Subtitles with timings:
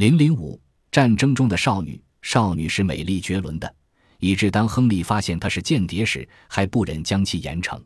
[0.00, 0.58] 零零五
[0.90, 3.74] 战争中的少女，少女是美丽绝伦的，
[4.18, 7.78] 以致当亨利发现她是间谍时，还不忍将其严惩。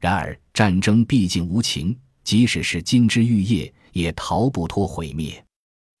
[0.00, 1.94] 然而战争毕竟无情，
[2.24, 5.44] 即使是金枝玉叶，也逃不脱毁灭。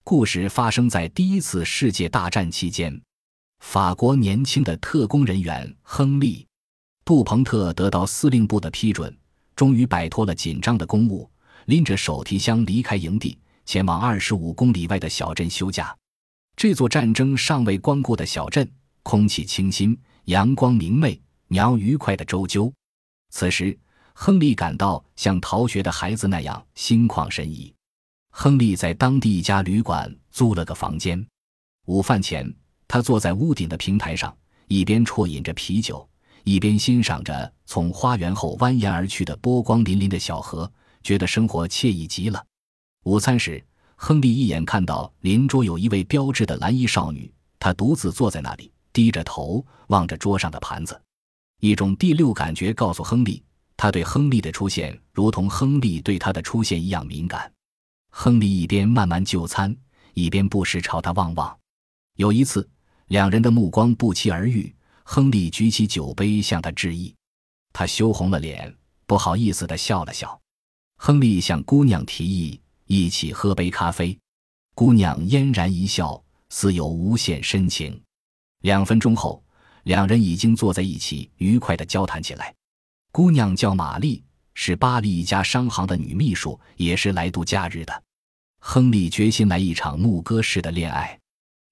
[0.02, 2.98] 故事发生在第一次世界大战期间，
[3.58, 6.36] 法国年轻的特工人员亨利·
[7.04, 9.14] 杜蓬特得到司令部的批准，
[9.54, 11.30] 终于摆脱了紧张的公务，
[11.66, 15.96] 拎着手提箱离开营地，前往二十五公里外的小镇休假。
[16.56, 18.70] 这座战争尚未光顾的小镇，
[19.02, 22.72] 空气清新，阳光明媚，鸟愉快的周啾。
[23.30, 23.78] 此时，
[24.12, 27.72] 亨利感到像逃学的孩子那样心旷神怡。
[28.30, 31.26] 亨利在当地一家旅馆租了个房间。
[31.86, 32.54] 午饭前，
[32.86, 34.36] 他坐在屋顶的平台上，
[34.68, 36.06] 一边啜饮着啤酒，
[36.44, 40.70] 一边欣赏着从花园后蜿蜒而去的波光粼粼的小河，
[41.02, 42.44] 觉得生活惬意极了。
[43.04, 43.62] 午餐时，
[43.96, 51.00] 亨利一眼看到邻桌有一位标致的蓝衣少女，她独自坐在那里，低着头望着桌上的盘子。
[51.58, 53.42] 一种第六感觉告诉亨利，
[53.76, 57.52] 他对亨利的出现如同亨利对他的出现一样敏感。
[58.10, 59.76] 亨利一边慢慢就餐，
[60.14, 61.58] 一边不时朝他望望。
[62.16, 62.68] 有一次，
[63.08, 67.12] 两人的目光不期而遇，亨利举起酒杯向他致意，
[67.72, 68.72] 他羞红了脸，
[69.06, 70.40] 不好意思地笑了笑。
[70.98, 72.60] 亨利向姑娘提议
[72.94, 74.18] 一起喝杯咖啡，
[74.74, 77.98] 姑娘嫣然一笑，似有无限深情。
[78.60, 79.42] 两分钟后，
[79.84, 82.54] 两人已经坐在一起，愉快地交谈起来。
[83.10, 84.22] 姑娘叫玛丽。
[84.54, 88.02] 是巴黎一家商行的女秘书，也是来度假日的。
[88.60, 91.18] 亨利决心来一场牧歌式的恋爱。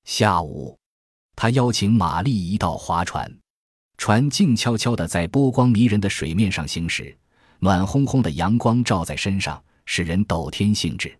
[0.04, 0.78] 下午，
[1.36, 3.30] 他邀请玛丽一道划船，
[3.98, 7.14] 船静悄悄地在波光迷人的水面上行驶，
[7.58, 11.12] 暖烘烘的阳光照在身上，使人斗天兴致。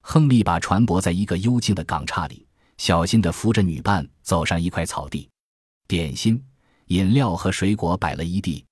[0.00, 2.46] 亨利把船泊在一个幽静的港岔里，
[2.78, 5.28] 小心地扶着女伴走上一块草地，
[5.86, 6.42] 点心、
[6.86, 8.64] 饮料和水果摆了一地。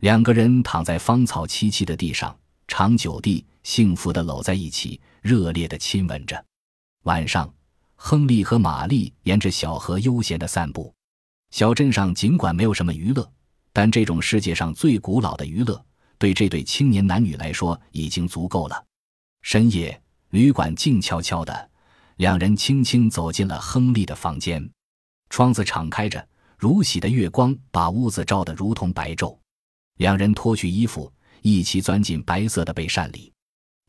[0.00, 2.38] 两个人躺在芳草萋萋的地上，
[2.68, 6.44] 长久地幸福地搂在一起，热烈地亲吻着。
[7.04, 7.50] 晚上，
[7.94, 10.94] 亨利和玛丽沿着小河悠闲地散步。
[11.50, 13.26] 小镇上尽管没有什么娱乐，
[13.72, 15.82] 但这种世界上最古老的娱乐，
[16.22, 18.86] 对这对青年男女来说已经足够了。
[19.40, 20.00] 深夜，
[20.30, 21.70] 旅馆静悄悄的，
[22.14, 24.70] 两人轻轻走进了亨利的房间。
[25.30, 26.24] 窗子敞开着，
[26.56, 29.36] 如洗的月光把屋子照得如同白昼。
[29.96, 33.32] 两人脱去衣服，一起钻进白色的被扇里。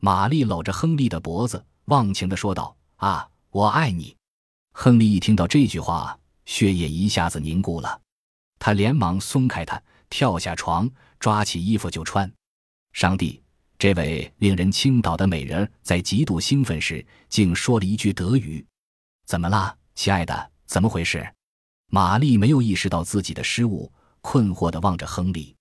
[0.01, 4.17] 玛丽搂着亨利的脖子，忘情地说道：“啊，我爱你。”
[4.73, 8.01] 亨利一听到这句话，血液一下子凝固了。
[8.57, 9.79] 他连忙松开她，
[10.09, 10.89] 跳下床，
[11.23, 12.29] 抓起衣服就穿。
[12.91, 13.41] 上帝，
[13.79, 18.67] 这位令人倾倒的美人在极度兴奋时，竟说了一句德语
[19.25, 20.51] ：“怎么啦，亲爱的？
[20.65, 21.25] 怎么回事？”
[21.87, 23.89] 玛丽没有意识到自己的失误，
[24.19, 25.55] 困惑地望着亨利。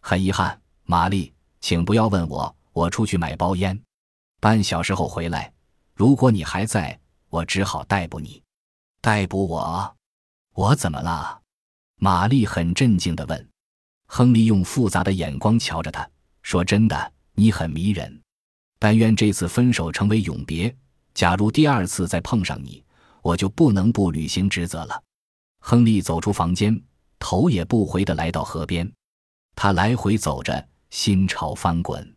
[0.00, 2.56] 很遗憾，玛丽，请不要问我。
[2.72, 3.78] 我出去买包烟，
[4.40, 5.52] 半小时后回来。
[5.94, 6.98] 如果你还在，
[7.28, 8.42] 我只好逮捕你。
[9.02, 9.94] 逮捕我？
[10.54, 11.42] 我怎么了？
[11.96, 13.51] 玛丽很镇静地问。
[14.14, 16.06] 亨利用复杂的眼光瞧着他，
[16.42, 18.20] 说：“真的，你很迷人。
[18.78, 20.76] 但愿这次分手成为永别。
[21.14, 22.84] 假如第二次再碰上你，
[23.22, 25.02] 我就不能不履行职责了。”
[25.64, 26.78] 亨利走出房间，
[27.18, 28.86] 头也不回地来到河边。
[29.56, 32.14] 他来回走着，心潮翻滚。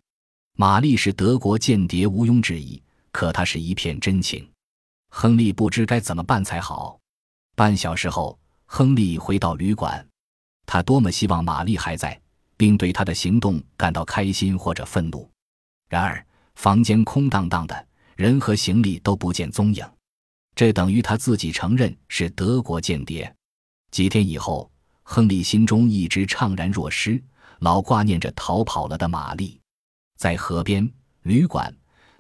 [0.57, 2.83] 玛丽是德国间谍，毋庸置疑。
[3.13, 4.45] 可她是一片真情。
[5.11, 6.99] 亨利不知该怎么办才好。
[7.55, 10.05] 半小时后，亨利回到旅馆。
[10.65, 12.19] 他多么希望玛丽还在，
[12.57, 15.29] 并对他的行动感到开心或者愤怒。
[15.89, 19.85] 然而，房间空荡荡的，人和行李都不见踪影。
[20.55, 23.33] 这等于他自己承认是德国间谍。
[23.91, 24.69] 几天以后。
[25.07, 27.23] 亨利心中一直怅然若失，
[27.59, 29.61] 老挂念着逃跑了的玛丽。
[30.17, 31.71] 在河边旅馆，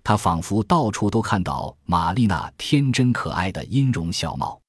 [0.03, 4.61] 他仿佛到处都看到玛丽那天真可爱的音容笑貌。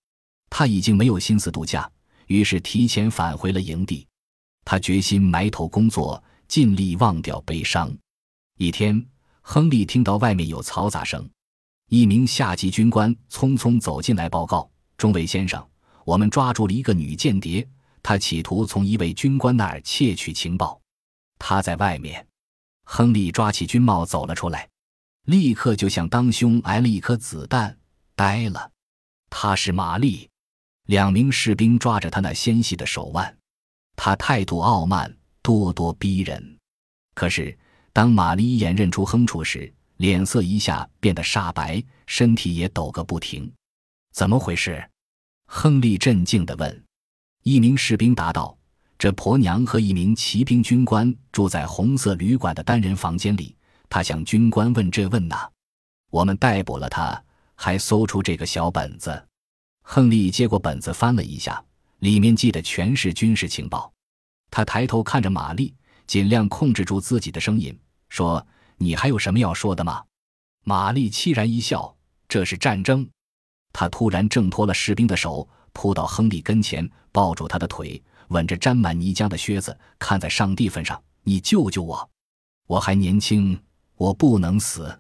[0.49, 1.87] 他已经没有心思度假，
[2.26, 4.06] 于是提前返回了营地。
[4.64, 7.96] 他决心埋头工作，尽力忘掉悲伤。
[8.58, 9.05] 一天，
[9.40, 11.28] 亨利听到外面有嘈杂声，
[11.88, 14.69] 一名下级军官匆匆走进来报告
[14.99, 15.64] ：“中尉先生，
[16.05, 17.67] 我们抓住了一个女间谍。”
[18.02, 20.81] 他企图从一位军官那儿窃取情报，
[21.38, 22.25] 他在外面。
[22.84, 24.69] 亨利抓起军帽走了出来，
[25.25, 27.76] 立刻就像当胸挨了一颗子弹，
[28.14, 28.70] 呆了。
[29.28, 30.31] 他是玛丽。
[30.87, 33.37] 两名士兵抓着他那纤细的手腕，
[33.97, 36.59] 他态度傲慢，咄咄逼人。
[37.15, 37.56] 可是
[37.93, 43.50] 当玛丽一眼认出亨处时，脸色一下变得煞白，身体也抖个不停。
[44.12, 44.83] 怎么回事？
[45.47, 46.85] 亨利镇静地问。
[47.43, 48.56] 一名士兵答道
[48.99, 53.56] ：“这婆娘和一名骑兵军官住在红色旅馆的单人房间里。
[53.88, 55.50] 他向军官问这问那。
[56.11, 57.21] 我们逮捕了他，
[57.55, 59.27] 还搜出这个小本子。”
[59.88, 61.65] 亨利接过本子翻了一下，
[62.00, 63.91] 里面记的全是军事情报。
[64.50, 65.73] 他抬头看着玛丽，
[66.09, 67.79] 尽量控制住自己的声音，
[68.09, 68.44] 说
[68.79, 70.03] ：“你还有什么要说的吗？”
[70.65, 71.97] 玛丽凄然一笑
[72.29, 73.09] ：“这是战争。”
[73.73, 75.49] 他突然挣脱了士兵的手。
[75.73, 82.11] 扑到亨利跟前，抱住他的腿，吻着沾满泥浆的靴子，看在上帝份上，你救救我！
[82.67, 83.61] 我还年轻，
[83.97, 84.99] 我不能死。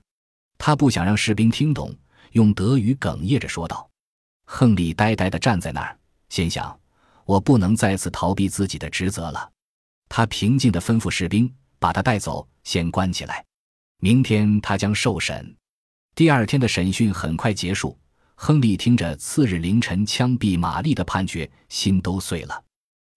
[0.58, 1.96] 他不想让士兵听懂，
[2.32, 3.85] 用德语哽咽着说道。
[4.46, 5.98] 亨利呆呆地站在那儿，
[6.28, 6.78] 心想：
[7.24, 9.50] 我不能再次逃避自己的职责了。
[10.08, 13.44] 他平静地吩咐士兵把他带走，先关起来。
[13.98, 15.54] 明天他将受审。
[16.14, 17.98] 第二天的审讯很快结束。
[18.38, 22.64] 亨利听着次日凌晨枪毙玛丽的判决，心都碎了。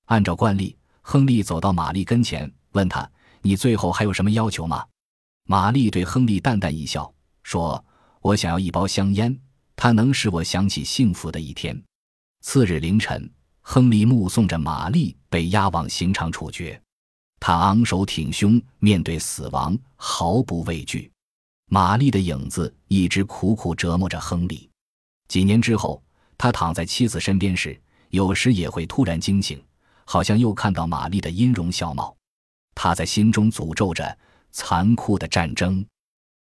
[0.06, 3.10] 按照惯例，亨利走到玛丽跟前，问他
[3.44, 4.86] ：“你最后还有什么要求吗？”
[5.44, 7.84] 玛丽对亨利淡淡一笑，说
[8.22, 9.38] ：“我想要一包香烟，
[9.82, 11.82] 它能使我想起幸福的一天。”
[12.44, 13.32] 次日凌晨，
[13.62, 16.82] 亨利目送着玛丽被押往刑场处决，
[17.40, 21.10] 他昂首挺胸面对死亡，毫不畏惧。
[21.70, 24.70] 玛丽的影子一直苦苦折磨着亨利。
[25.30, 26.04] 几年之后，
[26.38, 29.64] 他躺在妻子身边时，有时也会突然惊醒，
[30.04, 32.14] 好像又看到玛丽的音容笑貌。
[32.76, 34.18] 他在心中诅咒着
[34.52, 35.86] 残酷的战争。